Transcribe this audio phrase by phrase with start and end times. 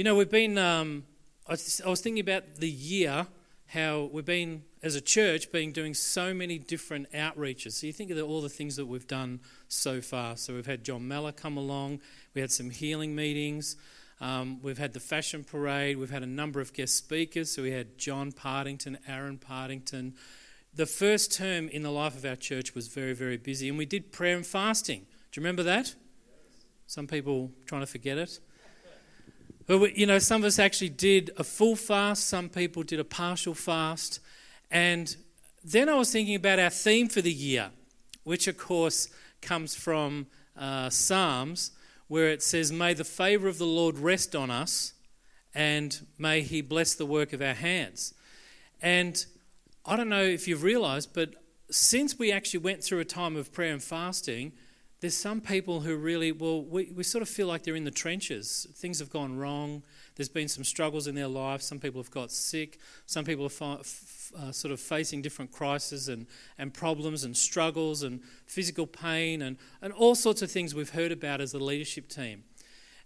[0.00, 1.04] You know, we've been, um,
[1.46, 3.26] I, was, I was thinking about the year,
[3.66, 7.72] how we've been, as a church, been doing so many different outreaches.
[7.72, 10.38] So you think of all the things that we've done so far.
[10.38, 12.00] So we've had John Mellor come along,
[12.32, 13.76] we had some healing meetings,
[14.22, 17.50] um, we've had the fashion parade, we've had a number of guest speakers.
[17.50, 20.14] So we had John Partington, Aaron Partington.
[20.72, 23.84] The first term in the life of our church was very, very busy, and we
[23.84, 25.00] did prayer and fasting.
[25.30, 25.94] Do you remember that?
[26.86, 28.40] Some people trying to forget it.
[29.78, 33.04] But, you know, some of us actually did a full fast, some people did a
[33.04, 34.18] partial fast.
[34.68, 35.14] And
[35.62, 37.70] then I was thinking about our theme for the year,
[38.24, 41.70] which, of course, comes from uh, Psalms,
[42.08, 44.94] where it says, May the favour of the Lord rest on us,
[45.54, 48.12] and may he bless the work of our hands.
[48.82, 49.24] And
[49.86, 51.36] I don't know if you've realised, but
[51.70, 54.50] since we actually went through a time of prayer and fasting,
[55.00, 57.90] there's some people who really, well, we, we sort of feel like they're in the
[57.90, 58.66] trenches.
[58.74, 59.82] Things have gone wrong.
[60.14, 61.62] There's been some struggles in their life.
[61.62, 62.78] Some people have got sick.
[63.06, 66.26] Some people are fi- f- uh, sort of facing different crises and,
[66.58, 71.12] and problems and struggles and physical pain and, and all sorts of things we've heard
[71.12, 72.44] about as a leadership team.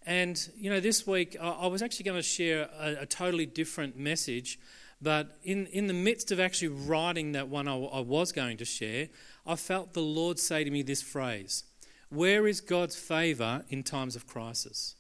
[0.04, 3.46] And, you know, this week I, I was actually going to share a, a, totally
[3.46, 4.58] different message.
[5.00, 8.64] But in, in the midst of actually writing that one I, I was going to
[8.64, 9.08] share,
[9.46, 11.62] I felt the Lord say to me this phrase
[12.08, 14.96] where is God's favour in times of crisis?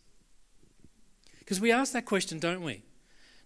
[1.38, 2.84] Because we ask that question, don't we?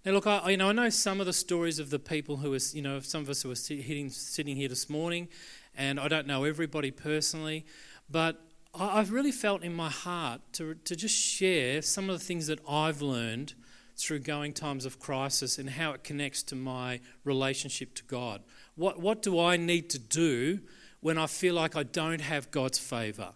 [0.04, 2.54] Now, look, I, you know, I know some of the stories of the people who
[2.54, 5.28] are, you know, some of us who are sitting, sitting here this morning,
[5.76, 7.66] and I don't know everybody personally,
[8.08, 8.40] but
[8.74, 12.60] I've really felt in my heart to, to just share some of the things that
[12.68, 13.54] I've learned
[13.96, 18.42] through going times of crisis and how it connects to my relationship to God.
[18.76, 20.60] What, what do I need to do
[21.00, 23.32] when I feel like I don't have God's favour?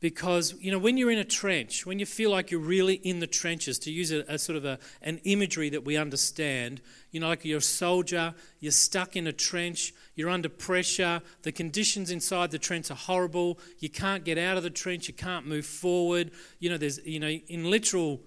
[0.00, 3.20] Because you know when you're in a trench when you feel like you're really in
[3.20, 7.20] the trenches to use a, a, sort of a, an imagery that we understand you
[7.20, 12.10] know like you're a soldier you're stuck in a trench you're under pressure the conditions
[12.10, 15.66] inside the trench are horrible you can't get out of the trench you can't move
[15.66, 16.30] forward.
[16.58, 18.20] You know there's you know in literal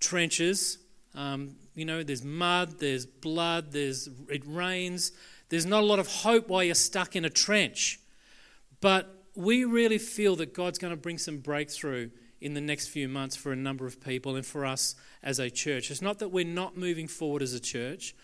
[0.00, 0.78] trenches
[1.14, 5.12] um, you know there's mud there's blood there's it rains.
[5.48, 8.00] There's not a lot of hope while you're stuck in a trench.
[8.80, 12.10] But we really feel that God's going to bring some breakthrough
[12.40, 15.48] in the next few months for a number of people and for us as a
[15.48, 15.90] church.
[15.90, 18.14] It's not that we're not moving forward as a church,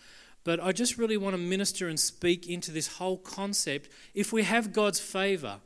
[0.45, 3.89] but I just really want to minister and speak into this whole concept.
[4.15, 5.61] If we have God's favour,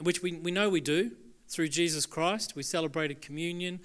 [0.00, 1.12] which we, we know we do
[1.48, 3.80] through Jesus Christ, we celebrated communion.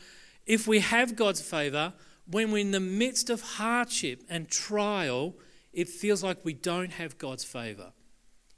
[0.46, 1.94] If we have God's favour,
[2.28, 5.36] when we're in the midst of hardship and trial,
[5.74, 7.94] it feels like we don't have God's favour.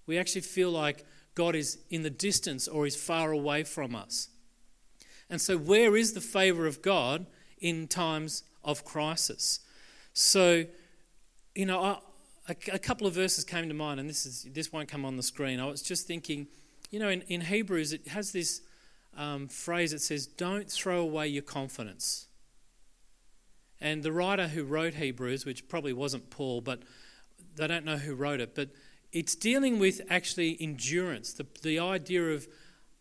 [0.08, 1.06] We actually feel like
[1.36, 4.30] God is in the distance or is far away from us.
[5.30, 7.26] And so, where is the favor of God
[7.60, 9.60] in times of crisis?
[10.14, 10.66] So,
[11.56, 11.98] you know, I,
[12.50, 15.16] a, a, couple of verses came to mind, and this is this won't come on
[15.16, 15.60] the screen.
[15.60, 16.48] I was just thinking,
[16.90, 18.62] you know, in, in Hebrews it has this
[19.16, 22.28] um, phrase that says, "Don't throw away your confidence."
[23.80, 26.84] And the writer who wrote Hebrews, which probably wasn't Paul, but
[27.56, 28.70] they don't know who wrote it, but
[29.12, 32.48] it's dealing with actually endurance, the, the idea of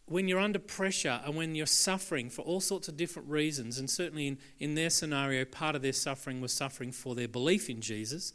[0.06, 3.88] when you're under pressure and when you're suffering for all sorts of different reasons, and
[3.88, 7.80] certainly in, in their scenario, part of their suffering was suffering for their belief in
[7.80, 8.32] Jesus.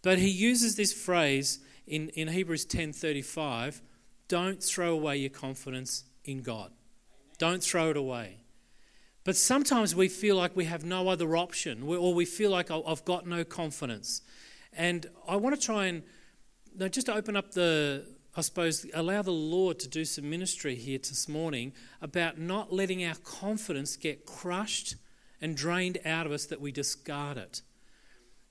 [0.00, 3.82] But he uses this phrase in, in Hebrews 10:35,
[4.28, 6.72] don't throw away your confidence in God.
[7.36, 8.38] Don't throw it away.
[9.24, 12.82] But sometimes we feel like we have no other option, or we feel like oh,
[12.86, 14.22] I've got no confidence.
[14.72, 16.02] And I want to try and
[16.76, 18.06] now, just to open up the,
[18.36, 23.04] I suppose, allow the Lord to do some ministry here this morning about not letting
[23.04, 24.96] our confidence get crushed
[25.40, 27.62] and drained out of us that we discard it.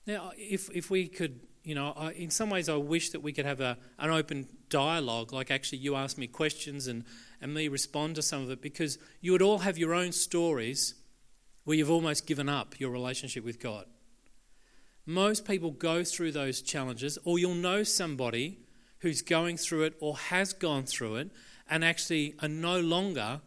[0.06, 3.32] Now, if, if we could, you know, I, in some ways I wish that we
[3.32, 7.04] could have a, an open dialogue, like actually you ask me questions and,
[7.40, 10.94] and me respond to some of it, because you would all have your own stories
[11.64, 13.86] where you've almost given up your relationship with God.
[15.04, 18.58] Most people go through those challenges, or you'll know somebody
[19.00, 21.30] who's going through it or has gone through it
[21.68, 23.40] and actually are no longer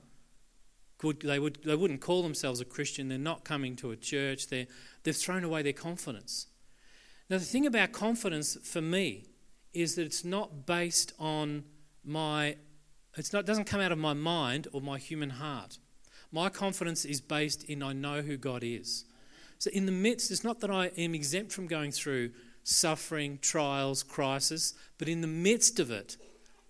[0.97, 1.21] good.
[1.21, 3.07] They, would, they wouldn't call themselves a Christian.
[3.07, 4.47] They're not coming to a church.
[4.47, 4.67] They're,
[5.03, 6.47] they've thrown away their confidence.
[7.29, 9.25] Now, the thing about confidence for me
[9.73, 11.63] is that it's not based on
[12.03, 12.57] my,
[13.17, 15.79] it's not, it doesn't come out of my mind or my human heart.
[16.31, 19.05] My confidence is based in I know who God is.
[19.57, 22.31] So, in the midst, it's not that I am exempt from going through
[22.63, 26.17] suffering, trials, crisis, but in the midst of it,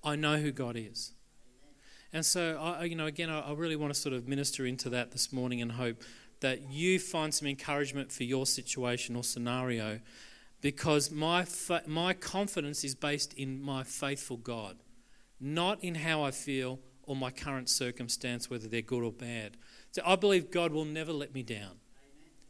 [0.03, 1.13] I know who God is.
[2.13, 5.11] And so, I, you know, again, I really want to sort of minister into that
[5.11, 6.01] this morning and hope
[6.39, 9.99] that you find some encouragement for your situation or scenario
[10.61, 14.77] because my, fa- my confidence is based in my faithful God,
[15.39, 19.57] not in how I feel or my current circumstance, whether they're good or bad.
[19.91, 21.79] So I believe God will never let me down.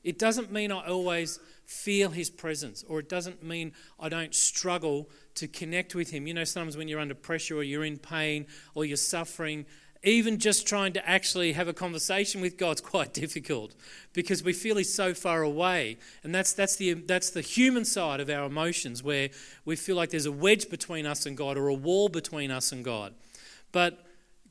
[0.05, 5.09] It doesn't mean I always feel His presence, or it doesn't mean I don't struggle
[5.33, 6.27] to connect with Him.
[6.27, 9.65] You know, sometimes when you're under pressure, or you're in pain, or you're suffering,
[10.03, 13.73] even just trying to actually have a conversation with God's quite difficult
[14.13, 15.97] because we feel He's so far away.
[16.23, 19.29] And that's, that's, the, that's the human side of our emotions where
[19.65, 22.71] we feel like there's a wedge between us and God or a wall between us
[22.71, 23.15] and God.
[23.71, 24.05] But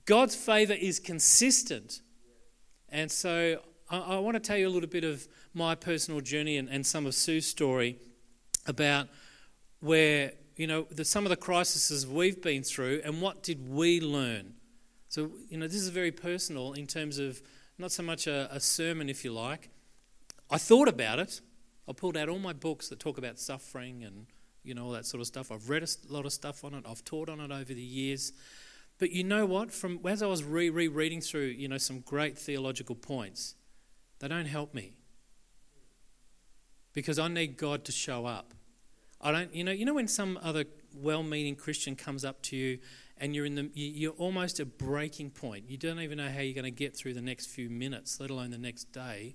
[0.05, 2.01] God's favor is consistent.
[2.89, 6.56] And so I, I want to tell you a little bit of my personal journey
[6.56, 7.97] and, and some of Sue's story
[8.67, 9.09] about
[9.81, 14.01] where, you know, the, some of the crises we've been through and what did we
[14.01, 14.55] learn.
[15.09, 17.41] So, you know, this is very personal in terms of
[17.79, 19.71] not so much a, a sermon, if you like.
[20.51, 21.41] I thought about it.
[21.89, 24.27] I pulled out all my books that talk about suffering and,
[24.62, 25.53] you know, all that sort of stuff.
[25.53, 26.85] I've read a lot of stuff on it.
[26.89, 28.33] I've taught on it over the years.
[28.99, 29.71] But you know what?
[29.71, 33.55] From as I was re reading through, you know, some great theological points,
[34.21, 34.95] they don't help me
[36.94, 38.55] because I need God to show up.
[39.20, 40.64] I don't, you know, you know when some other
[40.94, 42.79] well-meaning Christian comes up to you
[43.19, 45.64] and you're in the, you're almost at breaking point.
[45.69, 48.31] You don't even know how you're going to get through the next few minutes, let
[48.31, 49.35] alone the next day.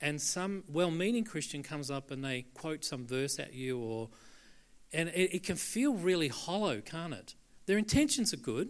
[0.00, 4.08] And some well-meaning Christian comes up and they quote some verse at you, or,
[4.92, 7.34] and it, it can feel really hollow, can't it?
[7.66, 8.68] Their intentions are good.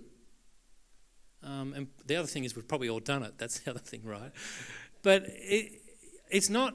[1.43, 3.35] Um, and the other thing is, we've probably all done it.
[3.39, 4.33] That's the other thing, right?
[5.03, 5.81] But it,
[6.31, 6.75] it's not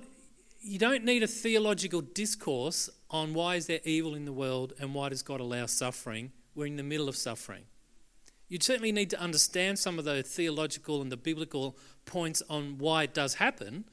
[0.63, 4.95] you don't need a theological discourse on why is there evil in the world and
[4.95, 6.31] why does God allow suffering.
[6.56, 7.63] We're in the middle of suffering.
[8.48, 13.04] You certainly need to understand some of the theological and the biblical points on why
[13.04, 13.86] it does happen.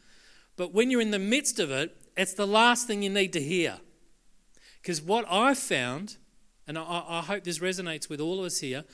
[0.56, 3.40] But when you're in the midst of it, it's the last thing you need to
[3.42, 3.78] hear.
[4.80, 6.18] Because what I've found,
[6.66, 8.84] and I, I hope this resonates with all of us here,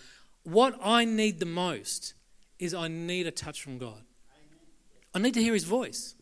[0.44, 2.14] what I need the most
[2.58, 4.02] is I need a touch from God.
[5.14, 6.15] I need to hear his voice.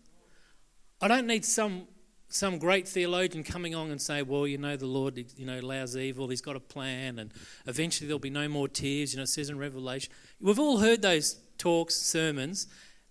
[1.00, 1.88] I don't need some
[2.28, 5.96] some great theologian coming on and say, well, you know, the Lord, you know, allows
[5.96, 6.26] evil.
[6.26, 7.32] He's got a plan, and
[7.66, 9.12] eventually there'll be no more tears.
[9.12, 10.12] You know, it says in Revelation.
[10.40, 12.66] We've all heard those talks, sermons,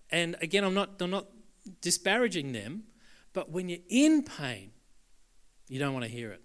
[0.09, 1.27] and again, I'm not, I'm not
[1.81, 2.83] disparaging them,
[3.33, 4.71] but when you're in pain,
[5.67, 6.41] you don't want to hear it.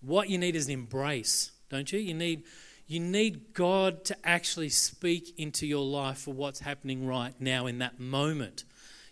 [0.00, 1.98] What you need is an embrace, don't you?
[1.98, 2.44] You need,
[2.86, 7.78] you need God to actually speak into your life for what's happening right now in
[7.78, 8.64] that moment.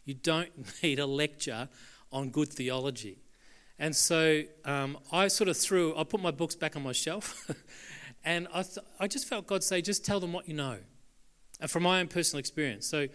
[0.08, 0.50] You don't
[0.82, 1.68] need a lecture
[2.10, 3.18] on good theology.
[3.78, 7.48] And so um, I sort of threw, I put my books back on my shelf,
[8.24, 10.78] and I, th- I just felt God say, just tell them what you know.
[11.60, 12.86] And from my own personal experience.
[12.86, 13.08] So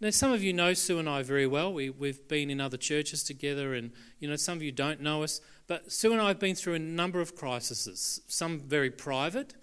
[0.00, 1.70] now some of you know Sue and I very well.
[1.70, 5.22] We, we've been in other churches together, and you know some of you don't know
[5.24, 5.42] us.
[5.66, 8.22] But Sue and I have been through a number of crises.
[8.26, 9.54] Some very private,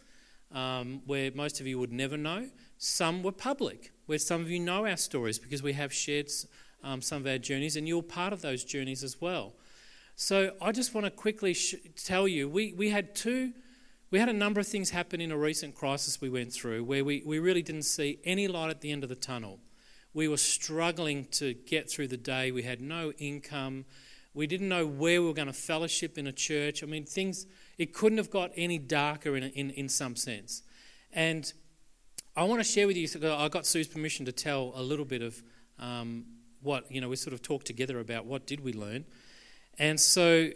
[0.51, 2.49] um, where most of you would never know.
[2.77, 6.29] Some were public, where some of you know our stories because we have shared
[6.85, 9.53] um, some of our journeys, and you're part of those journeys as well.
[10.15, 13.51] So I just want to quickly sh- tell you we, we had two,
[14.11, 17.03] we had a number of things happen in a recent crisis we went through where
[17.03, 19.59] we, we really didn't see any light at the end of the tunnel.
[20.13, 23.85] We were struggling to get through the day, we had no income.
[24.33, 26.83] We didn't know where we were going to fellowship in a church.
[26.83, 27.45] I mean, things,
[27.77, 30.61] it couldn't have got any darker in, in, in some sense.
[31.13, 31.51] And
[32.35, 35.21] I want to share with you, I got Sue's permission to tell a little bit
[35.21, 35.41] of
[35.79, 36.25] um,
[36.65, 39.05] what, you know, we sort of talked together about what did we learn.
[39.77, 40.49] And so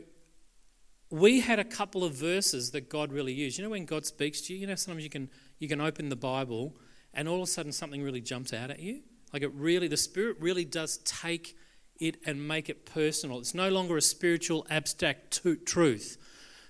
[1.09, 3.57] we had a couple of verses that God really used.
[3.57, 6.09] You know when God speaks to you, you know sometimes you can you can open
[6.09, 6.75] the Bible
[7.13, 9.01] and all of a sudden something really jumps out at you.
[9.33, 11.55] Like it really the spirit really does take
[11.99, 13.39] it and make it personal.
[13.39, 16.17] It's no longer a spiritual abstract truth.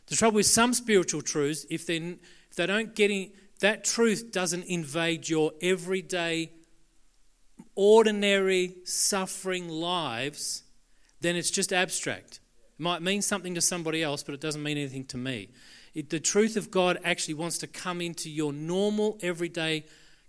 [0.08, 4.64] The trouble with some spiritual truths, if if they don't get in, that truth doesn't
[4.64, 6.52] invade your everyday
[7.76, 10.64] ordinary suffering lives,
[11.22, 12.40] then it's just abstract.
[12.78, 15.50] It might mean something to somebody else, but it doesn't mean anything to me.
[15.94, 19.86] It, the truth of God actually wants to come into your normal, everyday,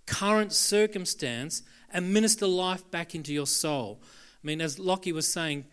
[0.06, 4.00] current circumstance and minister life back into your soul.
[4.02, 5.64] I mean, as Lockie was saying,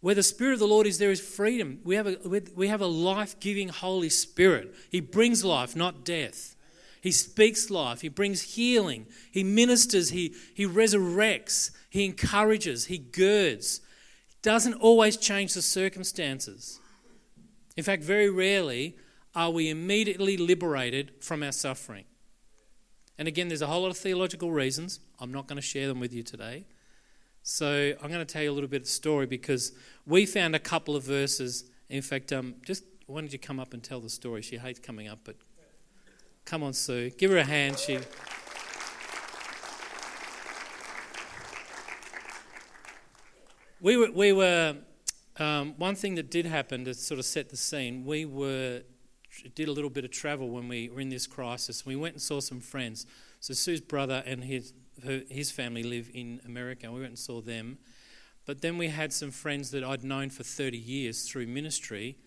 [0.00, 1.80] where the Spirit of the Lord is, there is freedom.
[1.84, 2.16] We have a,
[2.56, 4.74] we have a life giving Holy Spirit.
[4.90, 6.56] He brings life, not death.
[7.00, 8.02] He speaks life.
[8.02, 9.06] He brings healing.
[9.30, 10.10] He ministers.
[10.10, 11.70] He, he resurrects.
[11.88, 12.86] He encourages.
[12.86, 13.80] He girds.
[14.42, 16.80] Doesn't always change the circumstances.
[17.76, 18.96] In fact, very rarely
[19.34, 22.04] are we immediately liberated from our suffering.
[23.16, 25.00] And again, there's a whole lot of theological reasons.
[25.18, 26.64] I'm not going to share them with you today.
[27.42, 29.72] So I'm going to tell you a little bit of the story because
[30.06, 31.64] we found a couple of verses.
[31.88, 34.42] In fact, um, just why don't you come up and tell the story?
[34.42, 35.36] She hates coming up, but
[36.44, 37.10] come on, Sue.
[37.10, 37.78] Give her a hand.
[37.78, 37.98] She.
[43.80, 44.76] We were, we were
[45.40, 48.82] um, one thing that did happen to sort of set the scene, we were
[49.54, 51.86] did a little bit of travel when we were in this crisis.
[51.86, 53.06] We went and saw some friends.
[53.40, 56.90] So Sue's brother and his her, his family live in America.
[56.92, 57.78] We went and saw them.
[58.44, 62.18] But then we had some friends that I'd known for 30 years through ministry,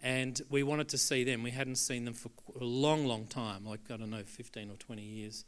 [0.00, 1.42] and we wanted to see them.
[1.42, 4.76] We hadn't seen them for a long, long time, like, I don't know, 15 or
[4.76, 5.44] 20 years.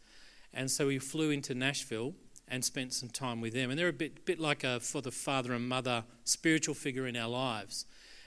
[0.55, 2.15] And so we flew into Nashville
[2.49, 3.71] and spent some time with them.
[3.71, 7.17] And they're a bit, bit like a, for the father and mother, spiritual figure in
[7.17, 7.85] our lives.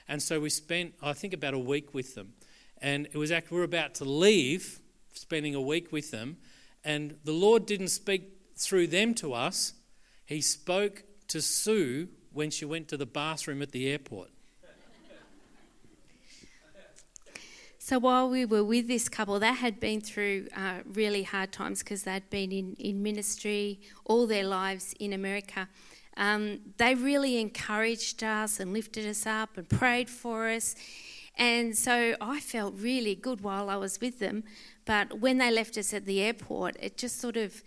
[0.08, 2.34] And so we spent, I think, about a week with them.
[2.80, 4.80] And it was actually, we were about to leave,
[5.12, 6.36] spending a week with them,
[6.84, 8.22] and the Lord didn't speak
[8.56, 9.74] through them to us.
[10.24, 14.30] He spoke to Sue when she went to the bathroom at the airport.
[17.92, 21.80] So while we were with this couple, they had been through uh, really hard times
[21.80, 25.68] because they'd been in, in ministry all their lives in America.
[26.16, 30.74] Um, they really encouraged us and lifted us up and prayed for us.
[31.36, 34.44] And so I felt really good while I was with them.
[34.86, 37.62] But when they left us at the airport, it just sort of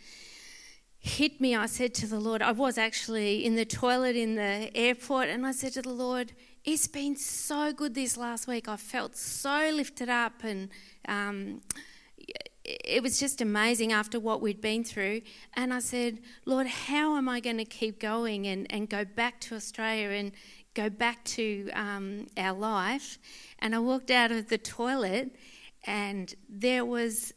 [0.97, 1.55] hit me.
[1.55, 5.45] I said to the Lord, I was actually in the toilet in the airport, and
[5.45, 6.33] I said to the Lord,
[6.65, 8.67] it's been so good this last week.
[8.67, 10.69] I felt so lifted up, and
[11.07, 11.61] um,
[12.63, 15.21] it was just amazing after what we'd been through.
[15.53, 19.39] And I said, Lord, how am I going to keep going and, and go back
[19.41, 20.31] to Australia and
[20.73, 23.19] go back to um, our life?
[23.59, 25.35] And I walked out of the toilet,
[25.85, 27.31] and there was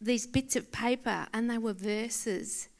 [0.00, 2.70] these bits of paper, and they were verses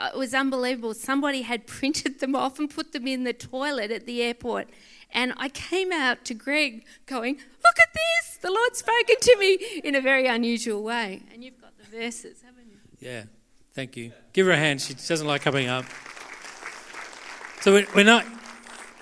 [0.00, 0.94] it was unbelievable.
[0.94, 4.68] Somebody had printed them off and put them in the toilet at the airport.
[5.14, 8.36] And I came out to Greg going, Look at this!
[8.38, 11.22] The Lord's spoken to me in a very unusual way.
[11.32, 12.78] And you've got the verses, haven't you?
[12.98, 13.22] Yeah,
[13.72, 14.12] thank you.
[14.32, 14.82] Give her a hand.
[14.82, 15.84] She doesn't like coming up.
[17.60, 18.26] So we're not,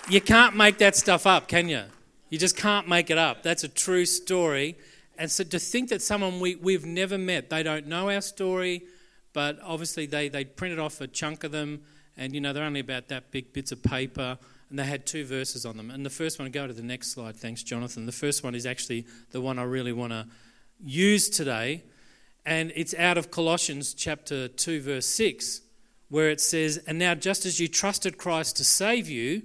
[0.07, 1.83] you can't make that stuff up, can you?
[2.29, 3.43] You just can't make it up.
[3.43, 4.77] That's a true story.
[5.17, 8.83] And so to think that someone we, we've never met, they don't know our story,
[9.33, 11.81] but obviously they, they printed off a chunk of them,
[12.15, 14.37] and you know, they're only about that big bits of paper
[14.73, 15.91] and they had two verses on them.
[15.91, 18.07] And the first one, go to the next slide, thanks, Jonathan.
[18.07, 20.25] The first one is actually the one I really want to
[20.83, 21.83] use today,
[22.43, 25.61] and it's out of Colossians chapter 2, verse 6,
[26.09, 29.43] where it says, And now, just as you trusted Christ to save you,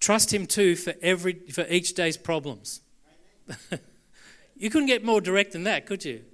[0.00, 2.80] trust Him too for, every, for each day's problems.
[4.56, 6.24] you couldn't get more direct than that, could you?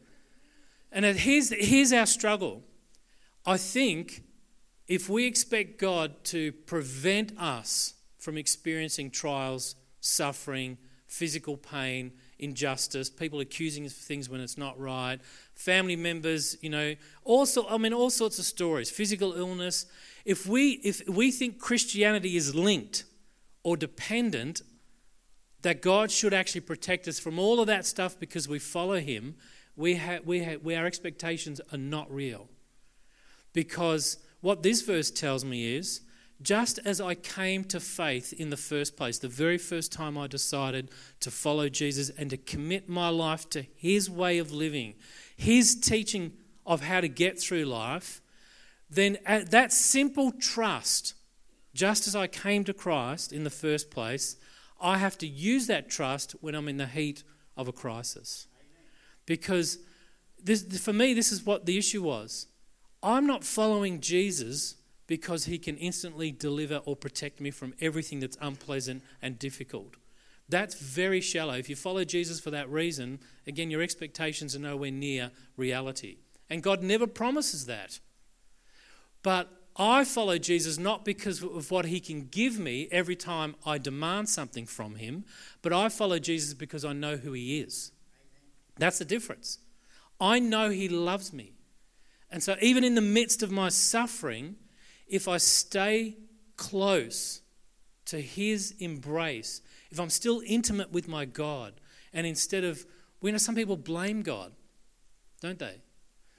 [0.93, 2.63] And here's, here's our struggle.
[3.45, 4.23] I think
[4.89, 13.41] if we expect God to prevent us from experiencing trials, suffering, physical pain, injustice, people
[13.41, 15.19] accusing us of things when it's not right,
[15.55, 19.87] family members, you know, also I mean all sorts of stories, physical illness.
[20.25, 23.05] If we if we think Christianity is linked
[23.63, 24.63] or dependent
[25.63, 29.37] that God should actually protect us from all of that stuff because we follow him,
[29.77, 32.49] we have we have we, our expectations are not real.
[33.53, 36.03] Because what this verse tells me is
[36.43, 40.27] just as I came to faith in the first place, the very first time I
[40.27, 44.95] decided to follow Jesus and to commit my life to his way of living,
[45.37, 46.33] his teaching
[46.67, 48.21] of how to get through life,
[48.91, 51.15] then that simple trust,
[51.73, 54.37] just as I came to Christ in the first place,
[54.81, 57.23] I have to use that trust when I'm in the heat
[57.57, 58.49] of a crisis.
[59.25, 59.79] Because
[60.43, 62.49] this, for me, this is what the issue was.
[63.03, 68.39] I'm not following Jesus because he can instantly deliver or protect me from everything that's
[68.41, 69.97] unpleasant and difficult.
[70.49, 71.55] That's very shallow.
[71.55, 76.19] If you follow Jesus for that reason, again, your expectations are nowhere near reality.
[76.49, 78.01] And God never promises that.
[79.23, 83.79] But I follow Jesus not because of what he can give me every time I
[83.79, 85.25] demand something from him,
[85.63, 87.93] but I follow Jesus because I know who he is.
[88.77, 89.59] That's the difference.
[90.21, 91.53] I know he loves me.
[92.33, 94.57] And so, even in the midst of my suffering,
[95.07, 96.17] if I stay
[96.57, 97.43] close
[98.07, 99.61] to His embrace,
[99.91, 101.75] if I'm still intimate with my God,
[102.15, 102.87] and instead of,
[103.21, 104.53] we know some people blame God,
[105.43, 105.83] don't they?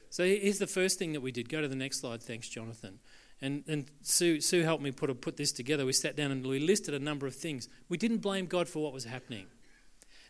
[0.10, 1.48] So here's the first thing that we did.
[1.48, 2.24] Go to the next slide.
[2.24, 3.00] Thanks, Jonathan.
[3.40, 5.86] And, and Sue, Sue helped me put, a, put this together.
[5.86, 7.68] We sat down and we listed a number of things.
[7.90, 9.48] We didn't blame God for what was happening.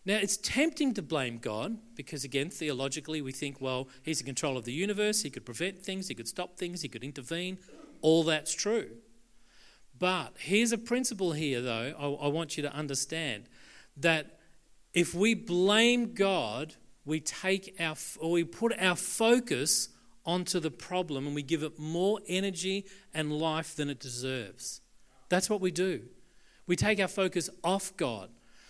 [0.05, 4.57] Now, it's tempting to blame God because, again, theologically, we think, well, He's in control
[4.57, 5.21] of the universe.
[5.21, 7.57] He could prevent things, He could stop things, He could intervene.
[8.01, 8.89] All that's true.
[9.97, 13.45] But here's a principle here, though, I, I want you to understand
[13.97, 14.39] that
[14.93, 19.89] if we blame God, we take our or we put our focus
[20.25, 24.81] onto the problem and we give it more energy and life than it deserves.
[25.29, 26.03] That's what we do.
[26.65, 28.29] We take our focus off God.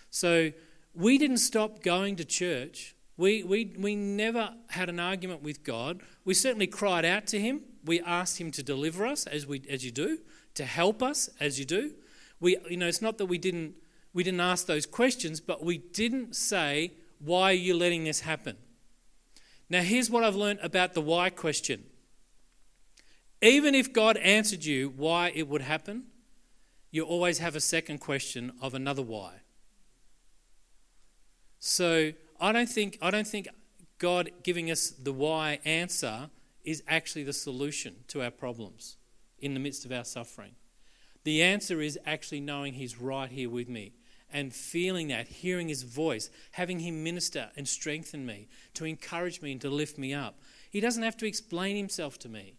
[0.09, 0.51] So
[0.93, 2.95] we didn't stop going to church.
[3.17, 6.01] We, we, we never had an argument with God.
[6.25, 7.61] We certainly cried out to Him.
[7.85, 10.19] We asked Him to deliver us, as, we, as you do,
[10.55, 11.93] to help us, as you do.
[12.39, 13.75] We, you know, it's not that we didn't,
[14.13, 18.57] we didn't ask those questions, but we didn't say, Why are you letting this happen?
[19.69, 21.85] Now, here's what I've learned about the why question.
[23.41, 26.05] Even if God answered you why it would happen,
[26.91, 29.42] you always have a second question of another why.
[31.65, 33.47] So I don't think I don't think
[33.97, 36.29] God giving us the why answer
[36.65, 38.97] is actually the solution to our problems
[39.39, 40.55] in the midst of our suffering.
[41.23, 43.93] The answer is actually knowing He's right here with me
[44.29, 49.53] and feeling that, hearing his voice, having him minister and strengthen me, to encourage me
[49.53, 50.41] and to lift me up.
[50.69, 52.55] He doesn't have to explain himself to me.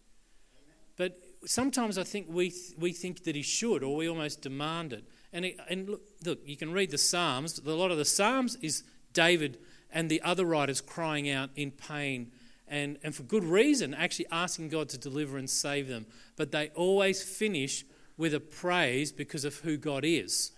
[0.97, 4.93] But sometimes I think we, th- we think that he should, or we almost demand
[4.93, 5.05] it.
[5.33, 7.59] And, it, and look, look, you can read the Psalms.
[7.59, 8.85] A lot of the Psalms is
[9.15, 9.59] David
[9.91, 12.33] and the other writers crying out in pain
[12.69, 16.07] and, and for good reason, actually asking God to deliver and save them.
[16.37, 17.85] But they always finish
[18.17, 20.53] with a praise because of who God is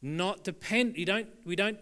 [0.00, 1.78] not depend you don't we don't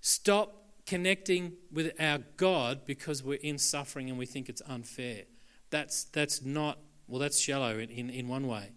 [0.00, 0.54] stop
[0.86, 5.24] connecting with our God because we're in suffering and we think it's unfair.
[5.70, 8.70] That's that's not well that's shallow in, in, in one way.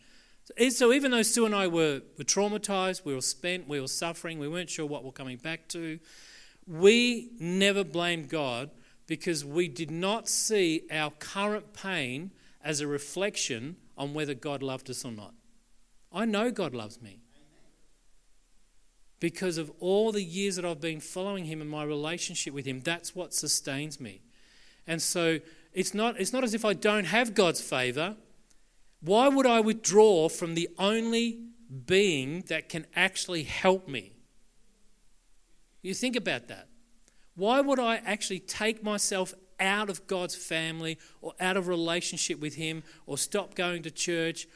[0.43, 3.87] So, so even though Sue and I were, were traumatized, we were spent, we were
[3.87, 5.99] suffering, we weren't sure what we're coming back to,
[6.71, 8.69] we never blamed God
[9.05, 12.31] because we did not see our current pain
[12.63, 15.33] as a reflection on whether God loved us or not.
[16.13, 17.19] I know God loves me
[19.19, 22.79] because of all the years that I've been following him and my relationship with him.
[22.79, 24.21] That's what sustains me.
[24.87, 25.39] And so
[25.73, 28.15] it's not, it's not as if I don't have God's favor.
[29.01, 31.47] Why would I withdraw from the only
[31.85, 34.13] being that can actually help me?
[35.81, 36.67] You think about that.
[37.35, 42.55] Why would I actually take myself out of God's family or out of relationship with
[42.55, 44.47] Him or stop going to church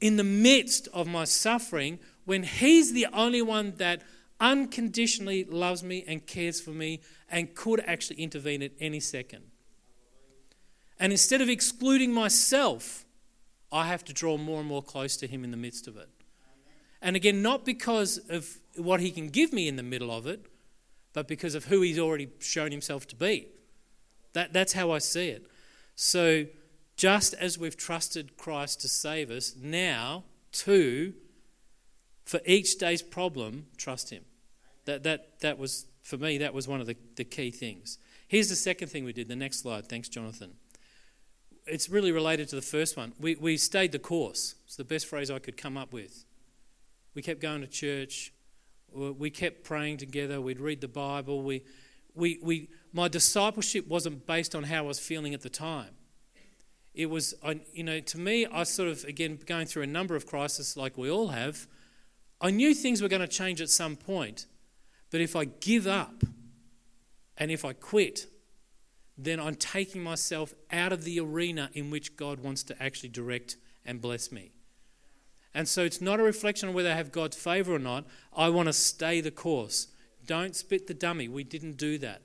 [0.00, 4.02] in the midst of my suffering when He's the only one that
[4.38, 9.42] unconditionally loves me and cares for me and could actually intervene at any second.
[10.98, 13.04] And instead of excluding myself,
[13.72, 16.08] I have to draw more and more close to Him in the midst of it.
[17.02, 20.46] And again, not because of what He can give me in the middle of it,
[21.12, 23.48] but because of who He's already shown Himself to be.
[24.32, 25.46] That, that's how I see it.
[25.94, 26.46] So,
[26.96, 31.14] just as we've trusted Christ to save us, now too
[32.26, 34.24] for each day's problem, trust Him.
[34.84, 37.98] That, that, that was, for me, that was one of the, the key things.
[38.28, 39.28] Here's the second thing we did.
[39.28, 39.88] The next slide.
[39.88, 40.54] Thanks, Jonathan.
[41.66, 43.12] It's really related to the first one.
[43.18, 44.56] We, we stayed the course.
[44.66, 46.24] It's the best phrase I could come up with.
[47.16, 48.30] We kept going to church.
[48.92, 50.38] We kept praying together.
[50.38, 51.42] We'd read the Bible.
[51.42, 51.62] We,
[52.14, 55.94] we, we, my discipleship wasn't based on how I was feeling at the time.
[56.94, 57.34] It was,
[57.72, 60.98] you know, to me, I sort of, again, going through a number of crises like
[60.98, 61.66] we all have,
[62.38, 64.46] I knew things were going to change at some point,
[65.10, 66.22] but if I give up
[67.38, 68.26] and if I quit,
[69.16, 73.56] then I'm taking myself out of the arena in which God wants to actually direct
[73.86, 74.52] and bless me.
[75.56, 78.04] And so it's not a reflection on whether I have God's favor or not.
[78.36, 79.88] I want to stay the course.
[80.26, 81.28] Don't spit the dummy.
[81.28, 82.20] We didn't do that.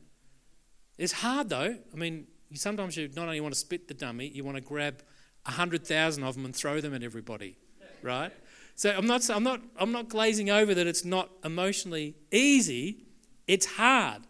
[0.98, 1.78] It's hard though.
[1.94, 5.02] I mean, sometimes you not only want to spit the dummy, you want to grab
[5.46, 7.56] a hundred thousand of them and throw them at everybody,
[8.02, 8.34] right?
[8.76, 13.06] So I'm not, I'm, not, I'm not glazing over that it's not emotionally easy,
[13.48, 14.24] it's hard.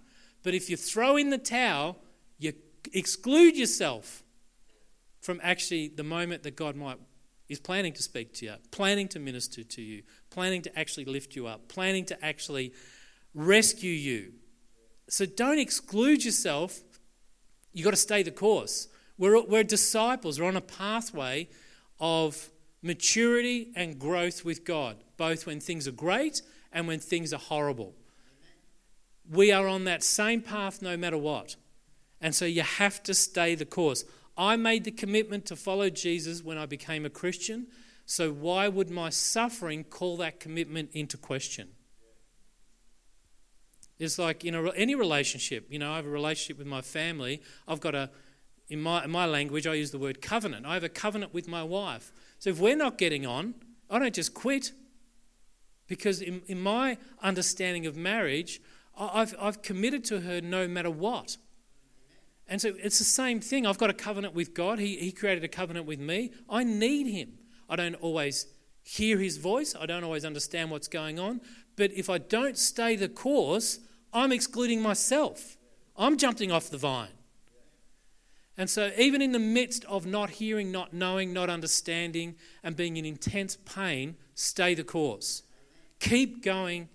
[0.44, 1.98] But if you throw in the towel,
[2.38, 2.54] you
[2.94, 4.24] exclude yourself
[5.22, 7.00] from actually the moment that God might
[7.52, 11.36] is planning to speak to you, planning to minister to you, planning to actually lift
[11.36, 12.74] you up, planning to actually
[13.36, 14.32] rescue you.
[15.10, 16.80] So don't exclude yourself.
[17.74, 18.88] You've got to stay the course.
[19.18, 21.50] We're, we're disciples, we're on a pathway
[22.00, 22.50] of
[22.82, 27.94] maturity and growth with God, both when things are great and when things are horrible.
[29.30, 31.58] We are on that same path no matter what.
[32.22, 34.06] And so you have to stay the course.
[34.42, 37.68] I made the commitment to follow Jesus when I became a Christian,
[38.08, 41.68] so why would my suffering call that commitment into question?
[44.00, 45.68] It's like in a, any relationship.
[45.70, 47.44] You know, I have a relationship with my family.
[47.68, 48.10] I've got a,
[48.68, 50.66] in my, in my language, I use the word covenant.
[50.66, 52.12] I have a covenant with my wife.
[52.40, 53.54] So if we're not getting on,
[53.92, 54.72] I don't just quit.
[55.86, 58.60] Because in, in my understanding of marriage,
[58.98, 61.38] I've, I've committed to her no matter what.
[62.52, 63.66] And so it's the same thing.
[63.66, 64.78] I've got a covenant with God.
[64.78, 66.32] He, he created a covenant with me.
[66.50, 67.32] I need Him.
[67.70, 68.46] I don't always
[68.84, 71.40] hear His voice, I don't always understand what's going on.
[71.78, 73.80] But if I don't stay the course,
[74.12, 75.56] I'm excluding myself.
[75.96, 77.14] I'm jumping off the vine.
[78.58, 82.98] And so, even in the midst of not hearing, not knowing, not understanding, and being
[82.98, 85.44] in intense pain, stay the course.
[86.02, 86.90] Keep going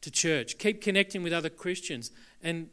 [0.00, 0.58] to church.
[0.58, 2.10] Keep connecting with other Christians
[2.42, 2.68] and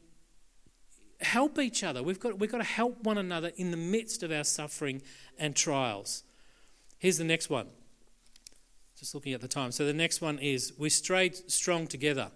[1.24, 2.04] help each other.
[2.04, 5.02] We've got, we've got to help one another in the midst of our suffering
[5.38, 6.24] and trials.
[7.00, 7.68] Here's the next one.
[8.98, 9.72] Just looking at the time.
[9.72, 12.32] So the next one is we stayed strong together.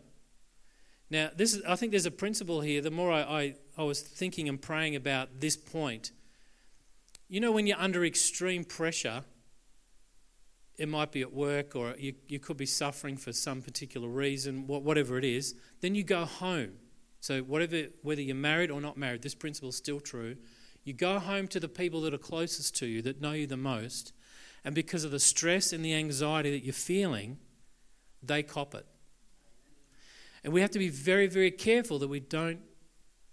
[1.10, 2.82] Now, this is, I think there's a principle here.
[2.82, 6.12] The more I, I, I was thinking and praying about this point,
[7.30, 9.23] you know, when you're under extreme pressure,
[10.78, 14.67] it might be at work or you, you could be suffering for some particular reason,
[14.67, 16.73] whatever it is, then you go home.
[17.28, 20.38] So, whatever, whether you're married or not married, this principle is still true.
[20.86, 23.58] You go home to the people that are closest to you, that know you the
[23.58, 24.13] most,
[24.63, 27.38] and because of the stress and the anxiety that you're feeling,
[28.24, 28.86] they cop it.
[30.42, 32.62] And we have to be very, very careful that we don't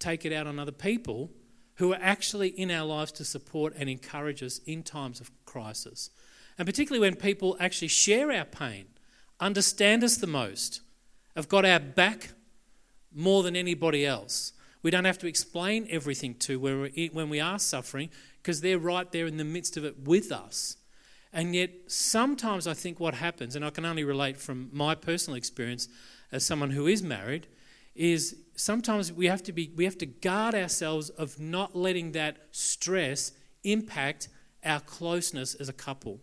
[0.01, 1.31] take it out on other people
[1.77, 6.11] who are actually in our lives to support and encourage us in times of crisis.
[6.59, 8.87] And particularly when people actually share our pain,
[9.39, 10.81] understand us the most,
[11.37, 12.31] have got our back
[13.15, 14.53] more than anybody else.
[14.83, 18.11] We don't have to explain everything to when we are suffering
[18.43, 20.77] because they're right there in the midst of it with us.
[21.33, 25.37] And yet, sometimes I think what happens, and I can only relate from my personal
[25.37, 25.89] experience
[26.31, 27.49] as someone who is married,
[27.95, 32.37] is sometimes we have to be we have to guard ourselves of not letting that
[32.51, 33.33] stress
[33.65, 34.29] impact
[34.65, 36.21] our closeness as a couple.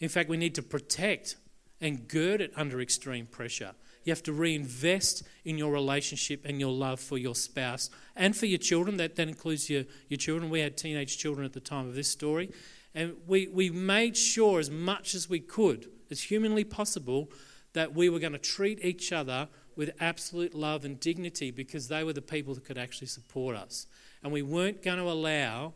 [0.00, 1.36] In fact, we need to protect
[1.80, 3.72] and gird it under extreme pressure.
[4.04, 8.46] You have to reinvest in your relationship and your love for your spouse and for
[8.46, 8.98] your children.
[8.98, 10.50] That, that includes your, your children.
[10.50, 12.50] We had teenage children at the time of this story.
[12.94, 17.30] And we, we made sure, as much as we could, as humanly possible,
[17.72, 22.04] that we were going to treat each other with absolute love and dignity because they
[22.04, 23.86] were the people that could actually support us.
[24.22, 25.74] And we weren't going to allow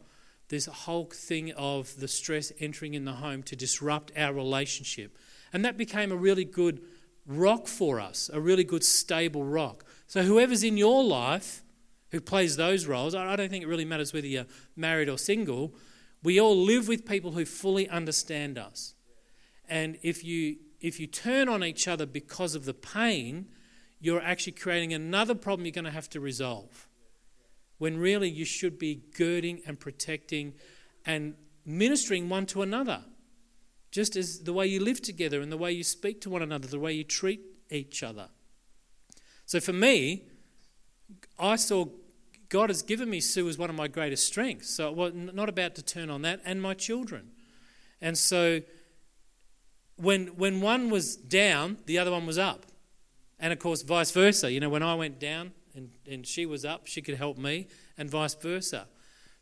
[0.48, 5.16] this whole thing of the stress entering in the home to disrupt our relationship.
[5.52, 6.80] And that became a really good
[7.28, 9.84] rock for us, a really good stable rock.
[10.08, 11.62] So, whoever's in your life
[12.10, 15.74] who plays those roles, I don't think it really matters whether you're married or single,
[16.22, 18.94] we all live with people who fully understand us.
[19.68, 23.46] And if you, if you turn on each other because of the pain,
[24.00, 26.88] you're actually creating another problem you're going to have to resolve
[27.76, 30.54] when really you should be girding and protecting
[31.04, 33.04] and ministering one to another.
[33.90, 36.68] Just as the way you live together and the way you speak to one another,
[36.68, 38.28] the way you treat each other.
[39.46, 40.24] So for me,
[41.38, 41.86] I saw
[42.48, 44.70] God has given me Sue as one of my greatest strengths.
[44.70, 47.30] So was not about to turn on that and my children.
[48.00, 48.60] And so
[49.96, 52.66] when, when one was down, the other one was up.
[53.38, 54.50] And of course, vice versa.
[54.50, 57.68] You know, when I went down, and, and she was up, she could help me,
[57.96, 58.86] and vice versa.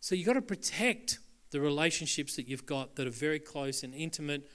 [0.01, 1.19] So you've got to protect
[1.57, 4.47] the relationships that you've got that are very close and intimate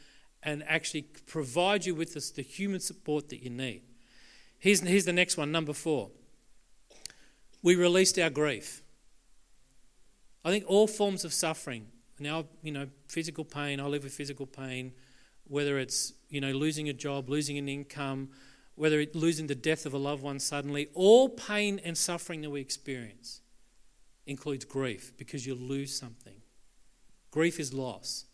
[0.44, 3.82] and actually provide you with this, the human support that you need.
[4.60, 6.12] Here's, here's the next one, number four.
[7.64, 8.84] We released our grief.
[10.46, 11.88] I think all forms of suffering,
[12.20, 14.92] now, you know, physical pain, I live with physical pain,
[15.48, 18.30] whether it's, you know, losing a job, losing an income,
[18.76, 22.52] whether it's losing the death of a loved one suddenly, all pain and suffering that
[22.52, 23.42] we experience
[24.28, 26.41] includes grief because you lose something.
[27.32, 28.26] Grief is loss.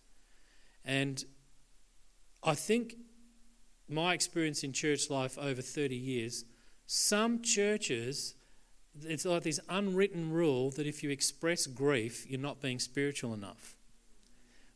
[0.84, 1.24] And
[2.44, 2.96] I think
[3.88, 6.46] my experience in church life over 30 years,
[6.86, 8.36] some churches,
[9.04, 13.76] it's like this unwritten rule that if you express grief, you're not being spiritual enough.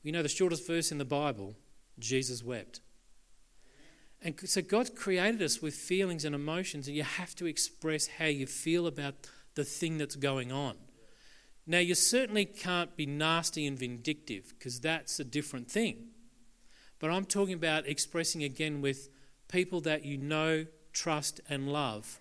[0.03, 1.55] You know, the shortest verse in the Bible,
[1.99, 2.81] Jesus wept.
[4.23, 8.25] And so God created us with feelings and emotions, and you have to express how
[8.25, 9.15] you feel about
[9.55, 10.75] the thing that's going on.
[11.67, 16.07] Now, you certainly can't be nasty and vindictive because that's a different thing.
[16.99, 19.09] But I'm talking about expressing again with
[19.47, 22.19] people that you know, trust, and love,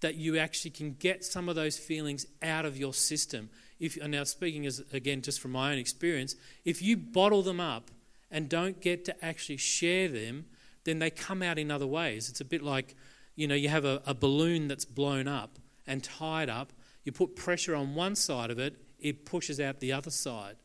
[0.00, 3.50] that you actually can get some of those feelings out of your system.
[3.78, 7.60] If, and now, speaking as again just from my own experience, if you bottle them
[7.60, 7.90] up
[8.30, 10.46] and don't get to actually share them,
[10.84, 12.28] then they come out in other ways.
[12.28, 12.96] It's a bit like,
[13.36, 16.72] you know, you have a, a balloon that's blown up and tied up.
[17.04, 20.56] You put pressure on one side of it, it pushes out the other side.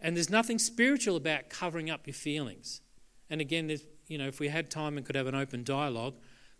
[0.00, 2.80] And there's nothing spiritual about covering up your feelings.
[3.28, 6.14] and again, there's, you know, if we had time and could have an open dialogue,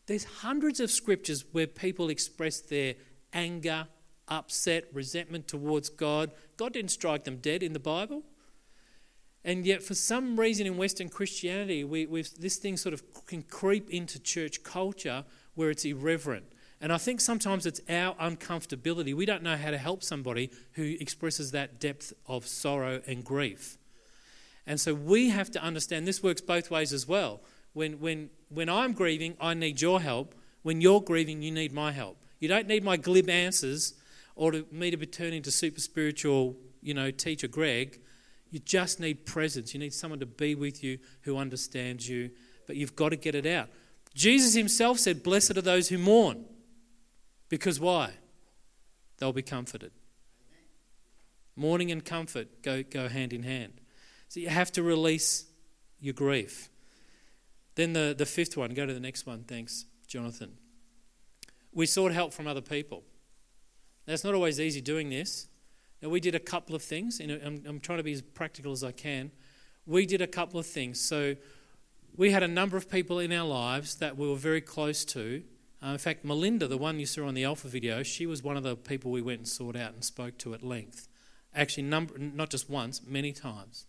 [0.07, 2.95] there's hundreds of scriptures where people express their
[3.33, 3.87] anger,
[4.29, 6.33] upset, resentment towards God.
[6.57, 8.23] God didn't strike them dead in the Bible.
[9.45, 13.91] And yet, for some reason in Western Christianity, we, this thing sort of can creep
[13.91, 15.25] into church culture
[15.55, 16.47] where it's irreverent.
[16.81, 19.15] And I think sometimes it's our uncomfortability.
[19.15, 23.79] We don't know how to help somebody who expresses that depth of sorrow and grief.
[24.67, 27.41] And so we have to understand this works both ways as well.
[27.73, 30.35] When, when, when I'm grieving, I need your help.
[30.63, 32.19] When you're grieving, you need my help.
[32.41, 33.95] You don't need my glib answers
[34.35, 38.01] or to me to be turning to super spiritual, you know, teacher Greg.
[38.51, 39.73] You just need presence.
[39.73, 42.31] You need someone to be with you who understands you,
[42.67, 43.69] but you've got to get it out.
[44.15, 46.45] Jesus himself said, Blessed are those who mourn.
[47.49, 48.13] Because why?
[49.19, 49.93] They'll be comforted.
[51.55, 53.81] Mourning and comfort go, go hand in hand.
[54.29, 55.47] So you have to release
[56.01, 56.69] your grief.
[57.77, 59.45] Then the, the fifth one, go to the next one.
[59.45, 60.53] Thanks, Jonathan.
[61.73, 63.05] We sought help from other people.
[64.07, 65.49] It's not always easy doing this.
[66.03, 67.21] Now, we did a couple of things.
[67.21, 69.31] I'm, I'm trying to be as practical as I can.
[69.87, 71.01] We did a couple of things.
[71.01, 71.37] So,
[72.17, 75.43] we had a number of people in our lives that we were very close to.
[75.83, 78.57] Uh, in fact, Melinda, the one you saw on the Alpha video, she was one
[78.57, 81.09] of the people we went and sought out and spoke to at length.
[81.55, 83.87] Actually, number, not just once, many times.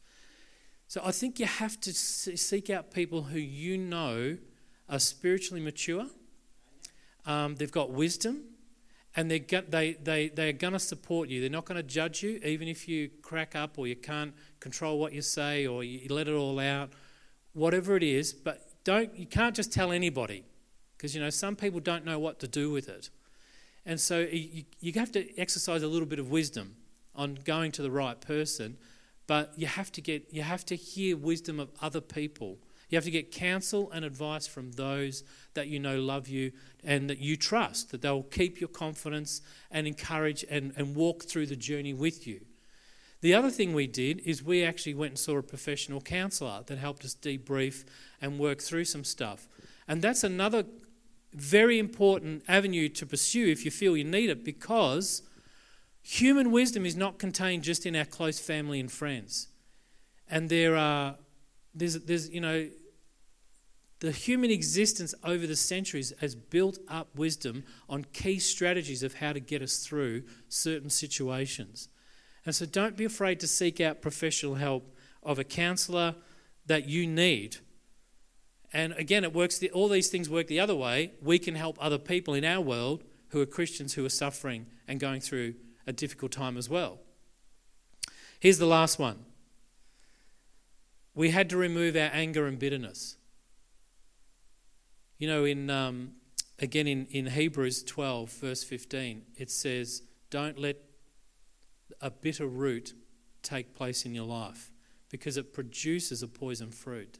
[0.88, 4.38] So I think you have to seek out people who you know
[4.90, 6.08] are spiritually mature,
[7.26, 8.44] um, they've got wisdom,
[9.16, 11.42] and they're go- they, they, they're going to support you.
[11.42, 15.00] They're not going to judge you, even if you crack up or you can't control
[15.00, 16.92] what you say or you let it all out,
[17.54, 18.32] whatever it is.
[18.32, 20.46] But don't, you can't just tell anybody
[20.98, 23.10] because, you know, some people don't know what to do with it.
[23.86, 26.76] And so you, you have to exercise a little bit of wisdom
[27.16, 28.78] on going to the right person
[29.28, 32.58] but you have to get you have to hear wisdom of other people.
[32.90, 36.54] You have to get counsel and advice from those that you know love you
[36.86, 41.48] and that you trust, that they'll keep your confidence and encourage and, and walk through
[41.48, 42.40] the journey with you.
[43.20, 46.78] The other thing we did is we actually went and saw a professional counsellor that
[46.78, 47.84] helped us debrief
[48.22, 49.50] and work through some stuff.
[49.86, 50.64] And that's another
[51.38, 55.22] very important avenue to pursue if you feel you need it because
[56.10, 59.50] Human wisdom is not contained just in our close family and friends.
[60.30, 61.18] And there are,
[61.76, 62.70] there's, there's, you know,
[64.00, 69.34] the human existence over the centuries has built up wisdom on key strategies of how
[69.34, 71.90] to get us through certain situations.
[72.46, 76.16] And so don't be afraid to seek out professional help of a counselor
[76.68, 77.58] that you need.
[78.74, 81.14] And again, it works, the, all these things work the other way.
[81.22, 85.00] We can help other people in our world who are Christians who are suffering and
[85.00, 87.00] going through a difficult time as well.
[88.40, 89.26] Here's the last one
[91.16, 93.18] we had to remove our anger and bitterness.
[95.18, 96.12] You know, in um,
[96.60, 100.78] again in, in Hebrews 12, verse 15, it says, Don't let
[102.02, 102.94] a bitter root
[103.42, 104.72] take place in your life
[105.10, 107.18] because it produces a poison fruit.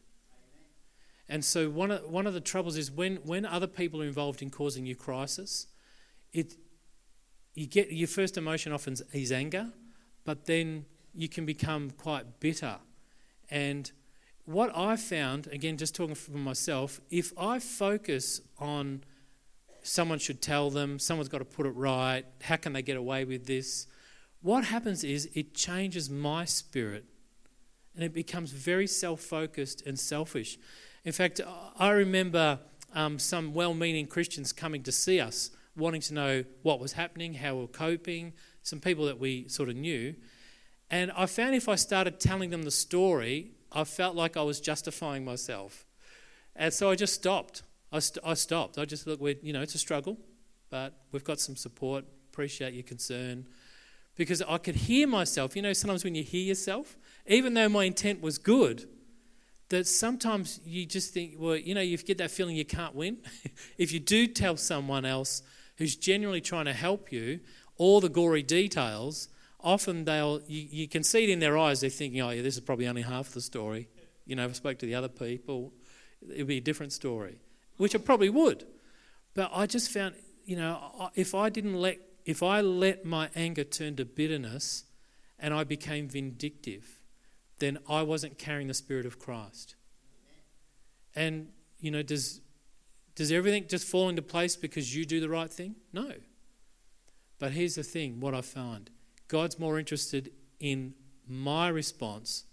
[1.30, 4.42] And so one of, one of the troubles is when, when other people are involved
[4.42, 5.68] in causing you crisis,
[6.32, 6.56] it,
[7.54, 9.74] you get your first emotion often is anger,
[10.24, 12.78] but then you can become quite bitter.
[13.50, 13.92] And
[14.46, 19.04] what I found, again, just talking for myself, if I focus on
[19.84, 23.26] someone should tell them, someone's got to put it right, how can they get away
[23.26, 23.88] with this?
[24.42, 27.06] What happens is it changes my spirit
[27.96, 30.58] and it becomes very self focused and selfish.
[31.08, 31.40] In fact,
[31.80, 32.60] I remember
[32.94, 37.36] um, some well meaning Christians coming to see us wanting to know what was happening,
[37.36, 40.16] how we were coping, some people that we sort of knew.
[40.92, 44.60] And I found if I started telling them the story, I felt like I was
[44.60, 45.86] justifying myself.
[46.58, 47.64] And so I just stopped.
[47.90, 48.78] I, st- I stopped.
[48.78, 50.18] I just look, we you know, it's a struggle,
[50.70, 52.04] but we've got some support.
[52.34, 53.46] Appreciate your concern.
[54.18, 55.56] Because I could hear myself.
[55.56, 58.90] You know, sometimes when you hear yourself, even though my intent was good,
[59.70, 63.18] that sometimes you just think, well, you know, you get that feeling you can't win.
[63.78, 65.42] if you do tell someone else,
[65.78, 67.40] who's genuinely trying to help you,
[67.78, 69.30] all the gory details,
[69.62, 71.82] often they'll you, you can see it in their eyes.
[71.82, 73.88] They're thinking, "Oh, yeah, this is probably only half the story."
[74.26, 75.74] You know, if I spoke to the other people,
[76.30, 77.40] it'd be a different story,
[77.78, 78.66] which it probably would.
[79.34, 83.64] But I just found, you know, if I didn't let if I let my anger
[83.64, 84.84] turn to bitterness,
[85.40, 86.97] and I became vindictive,
[87.60, 89.76] then I wasn't carrying the spirit of Christ.
[91.16, 92.42] And you know, does
[93.16, 95.76] does everything just fall into place because you do the right thing?
[95.92, 96.14] No.
[97.40, 98.90] But here's the thing what I find
[99.28, 100.94] God's more interested in
[101.28, 102.46] my response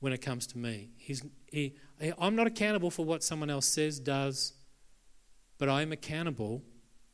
[0.00, 0.90] when it comes to me.
[0.96, 1.74] He's, he,
[2.18, 4.54] I'm not accountable for what someone else says, does,
[5.58, 6.64] but I am accountable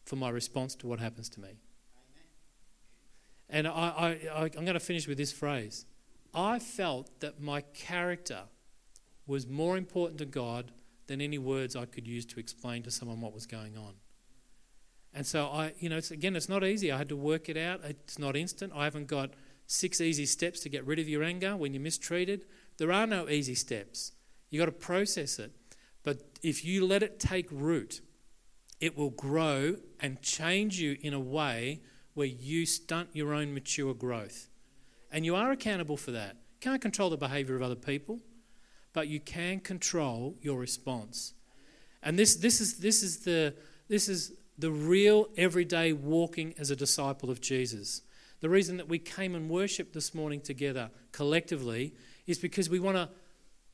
[0.05, 1.61] for my response to what happens to me.
[3.51, 5.87] And I, I, I, I'm going to finish with this phrase
[6.35, 8.43] I felt that my character
[9.27, 10.73] was more important to God
[11.07, 13.95] than any words I could use to explain to someone what was going on.
[15.15, 16.93] And so I, you know, it's, again, it's not easy.
[16.93, 17.81] I had to work it out.
[17.83, 18.73] It's not instant.
[18.75, 19.31] I haven't got
[19.67, 22.45] six easy steps to get rid of your anger when you're mistreated.
[22.77, 24.13] There are no easy steps.
[24.51, 25.53] You've got to process it.
[26.03, 28.01] But if you let it take root,
[28.81, 31.81] it will grow and change you in a way
[32.19, 34.49] where you stunt your own mature growth.
[35.13, 36.35] And you are accountable for that.
[36.61, 38.19] Can't control the behavior of other people,
[38.93, 41.35] but you can control your response.
[42.03, 43.55] And this, this, is, this, is, the,
[43.87, 48.03] this is the real everyday walking as a disciple of Jesus.
[48.41, 51.95] The reason that we came and worshiped this morning together collectively
[52.27, 53.09] is because we want to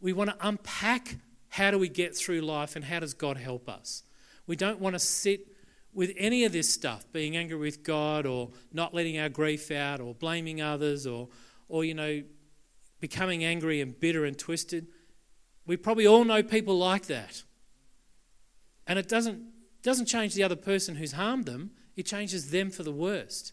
[0.03, 1.17] we want to unpack
[1.49, 4.03] how do we get through life and how does God help us.
[4.47, 5.54] We don't want to sit
[5.95, 10.01] with any of this stuff, being angry with God or not letting our grief out
[10.01, 11.29] or blaming others or
[11.69, 12.23] or you know
[13.01, 14.87] becoming angry and bitter and twisted.
[15.67, 17.43] We probably all know people like that.
[18.87, 19.43] And it doesn't
[19.83, 23.53] doesn't change the other person who's harmed them, it changes them for the worst.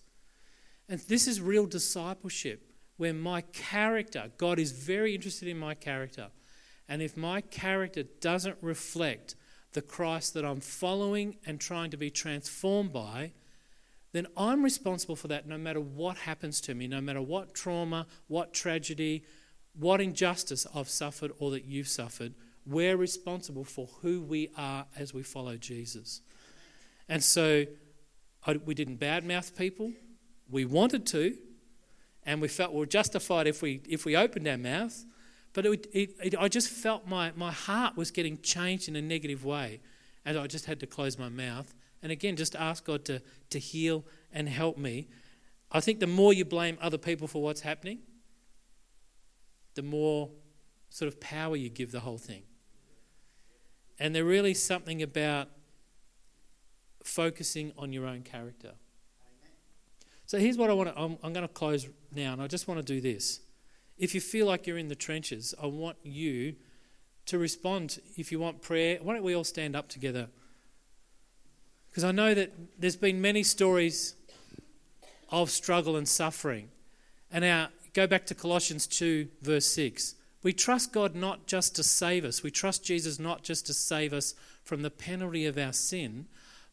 [0.87, 6.27] And this is real discipleship where my character, God is very interested in my character.
[6.87, 9.35] And if my character doesn't reflect
[9.73, 13.31] the Christ that I'm following and trying to be transformed by,
[14.11, 18.07] then I'm responsible for that no matter what happens to me, no matter what trauma,
[18.27, 19.23] what tragedy,
[19.73, 22.33] what injustice I've suffered or that you've suffered.
[22.65, 26.21] We're responsible for who we are as we follow Jesus.
[27.07, 27.65] And so
[28.45, 29.93] I, we didn't badmouth people.
[30.49, 31.37] We wanted to,
[32.25, 35.05] and we felt we were justified if we, if we opened our mouth.
[35.53, 39.01] But it, it, it, I just felt my, my heart was getting changed in a
[39.01, 39.81] negative way.
[40.25, 41.73] And I just had to close my mouth.
[42.01, 45.07] And again, just ask God to, to heal and help me.
[45.71, 47.99] I think the more you blame other people for what's happening,
[49.75, 50.29] the more
[50.89, 52.43] sort of power you give the whole thing.
[53.99, 55.49] And there really something about
[57.03, 58.73] focusing on your own character.
[60.25, 62.67] So here's what I want to, I'm, I'm going to close now, and I just
[62.67, 63.41] want to do this.
[64.01, 66.55] If you feel like you're in the trenches, I want you
[67.27, 67.99] to respond.
[68.17, 70.27] If you want prayer, why don't we all stand up together?
[71.87, 74.15] Because I know that there's been many stories
[75.29, 76.69] of struggle and suffering.
[77.31, 80.15] And our, go back to Colossians 2, verse 6.
[80.41, 84.13] We trust God not just to save us, we trust Jesus not just to save
[84.13, 84.33] us
[84.63, 86.25] from the penalty of our sin,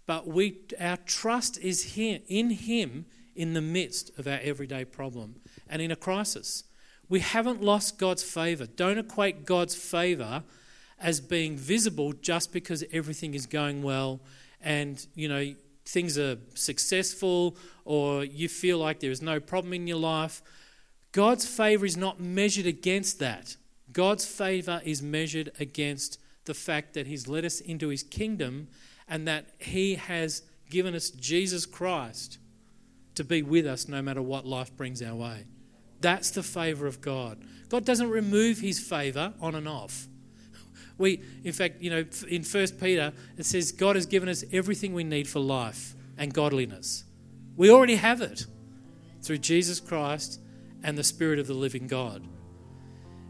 [0.07, 3.05] but we, our trust is here, in Him
[3.37, 5.37] in the midst of our everyday problem
[5.69, 6.65] and in a crisis.
[7.09, 8.67] We haven't lost God's favor.
[8.67, 10.43] Don't equate God's favor
[11.01, 14.21] as being visible just because everything is going well
[14.61, 19.87] and, you know, things are successful or you feel like there is no problem in
[19.87, 20.43] your life.
[21.13, 23.57] God's favor is not measured against that.
[23.93, 28.69] God's favor is measured against the fact that He's led us into His kingdom
[29.09, 32.39] and that He has given us Jesus Christ
[33.15, 35.45] to be with us no matter what life brings our way.
[36.01, 37.39] That's the favor of God.
[37.69, 40.07] God doesn't remove his favor on and off.
[40.99, 44.95] We, in fact, you know, in 1 Peter, it says God has given us everything
[44.95, 47.05] we need for life and godliness.
[47.57, 48.47] We already have it
[49.23, 50.41] through Jesus Christ
[50.83, 52.27] and the Spirit of the living God.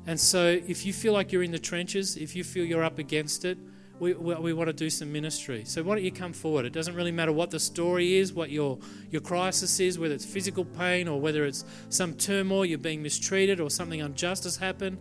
[0.07, 2.98] And so, if you feel like you're in the trenches, if you feel you're up
[2.98, 3.59] against it,
[4.00, 5.64] we, we, we, want to do some ministry.
[5.64, 6.64] So why don't you come forward?
[6.64, 8.78] It doesn't really matter what the story is, what your,
[9.11, 13.61] your crisis is, whether it's physical pain or whether it's some turmoil, you're being mistreated
[13.61, 14.98] or something unjust has happened.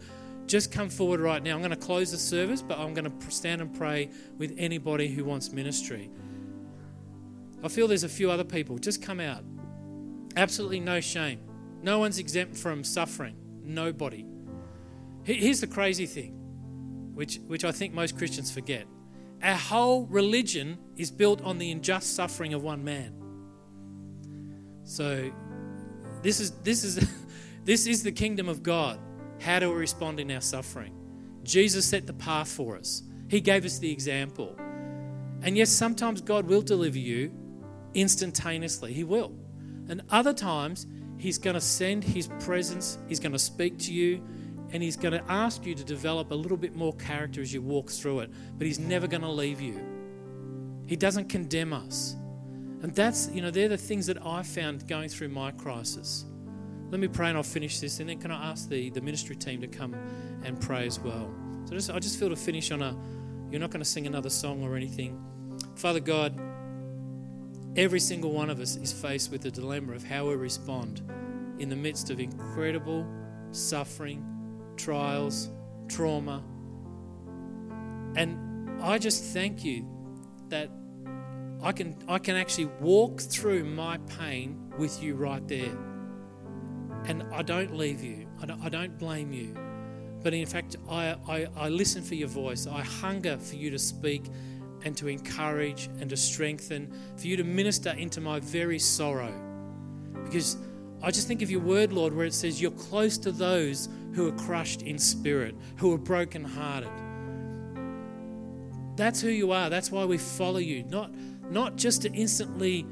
[0.48, 1.54] Just come forward right now.
[1.54, 5.10] I'm going to close the service, but I'm going to stand and pray with anybody
[5.10, 6.10] who wants ministry.
[7.64, 8.78] I feel there's a few other people.
[8.78, 9.44] Just come out.
[10.36, 11.40] Absolutely no shame.
[11.82, 13.36] No one's exempt from suffering.
[13.64, 14.26] Nobody.
[15.24, 16.37] Here's the crazy thing
[17.18, 18.86] which, which I think most Christians forget.
[19.42, 23.12] Our whole religion is built on the unjust suffering of one man.
[24.84, 25.32] So,
[26.22, 27.10] this is, this is,
[27.64, 29.00] this is the kingdom of God.
[29.42, 30.94] How do we respond in our suffering?
[31.42, 34.56] Jesus set the path for us, He gave us the example.
[35.42, 37.32] And yes, sometimes God will deliver you
[37.96, 39.34] instantaneously, He will.
[39.90, 40.86] And other times,
[41.18, 44.22] He's going to send His presence, He's going to speak to you,
[44.72, 47.62] and He's going to ask you to develop a little bit more character as you
[47.62, 49.80] walk through it, but He's never going to leave you.
[50.86, 52.16] He doesn't condemn us.
[52.82, 56.26] And that's, you know, they're the things that I found going through my crisis.
[56.90, 59.36] let me pray and I'll finish this, and then can I ask the, the ministry
[59.36, 59.96] team to come
[60.44, 61.30] and pray as well?
[61.66, 62.96] So just, I just feel to finish on a,
[63.52, 65.22] you're not going to sing another song or anything.
[65.76, 66.40] Father God,
[67.76, 71.02] every single one of us is faced with the dilemma of how we respond
[71.60, 73.06] in the midst of incredible
[73.52, 74.26] suffering,
[74.78, 75.50] trials,
[75.88, 76.44] trauma.
[78.16, 79.86] And I just thank you
[80.50, 80.70] that
[81.62, 85.76] I can, I can actually walk through my pain with you right there.
[87.06, 89.56] And I don't leave you, I don't, I don't blame you.
[90.24, 92.68] But in fact, I, I, I listen for your voice.
[92.68, 94.26] I hunger for you to speak
[94.84, 99.34] and to encourage and to strengthen, for you to minister into my very sorrow.
[100.26, 100.58] Because
[101.02, 104.28] I just think of your word, Lord, where it says you're close to those who
[104.28, 106.90] are crushed in spirit, who are brokenhearted.
[108.96, 109.70] That's who you are.
[109.70, 110.84] That's why we follow you.
[110.84, 111.12] Not,
[111.50, 112.86] not just to instantly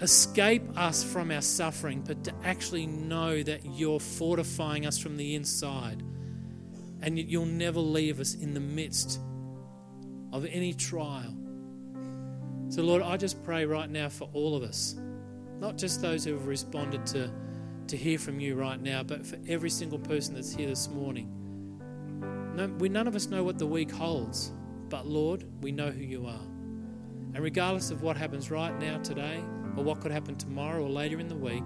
[0.00, 5.36] escape us from our suffering, but to actually know that you're fortifying us from the
[5.36, 6.02] inside.
[7.00, 9.20] And you'll never leave us in the midst
[10.32, 11.34] of any trial.
[12.70, 14.96] So, Lord, I just pray right now for all of us,
[15.60, 17.30] not just those who have responded to,
[17.88, 21.30] to hear from you right now, but for every single person that's here this morning.
[22.54, 24.52] No, we, none of us know what the week holds,
[24.88, 26.46] but Lord, we know who you are.
[27.34, 29.42] And regardless of what happens right now, today,
[29.76, 31.64] or what could happen tomorrow or later in the week,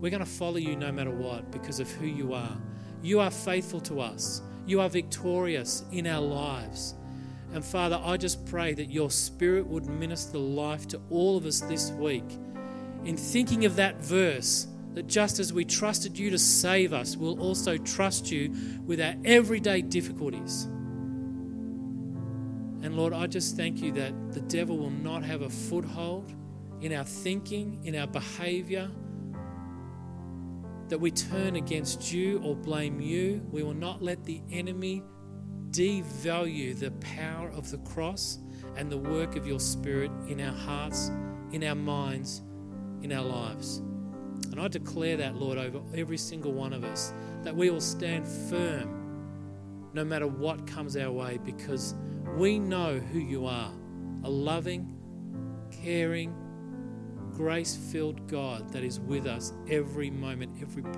[0.00, 2.56] we're going to follow you no matter what because of who you are.
[3.02, 6.94] You are faithful to us, you are victorious in our lives.
[7.52, 11.60] And Father, I just pray that your Spirit would minister life to all of us
[11.60, 12.24] this week
[13.04, 14.66] in thinking of that verse
[14.98, 18.52] that just as we trusted you to save us, we'll also trust you
[18.84, 20.64] with our everyday difficulties.
[22.82, 26.34] And Lord, I just thank you that the devil will not have a foothold
[26.80, 28.90] in our thinking, in our behavior,
[30.88, 33.40] that we turn against you or blame you.
[33.52, 35.04] We will not let the enemy
[35.70, 38.40] devalue the power of the cross
[38.74, 41.12] and the work of your Spirit in our hearts,
[41.52, 42.42] in our minds,
[43.02, 43.80] in our lives.
[44.58, 48.26] And I declare that, Lord, over every single one of us, that we will stand
[48.26, 51.94] firm no matter what comes our way because
[52.36, 53.72] we know who you are
[54.24, 54.96] a loving,
[55.70, 56.34] caring,
[57.34, 60.82] grace filled God that is with us every moment, every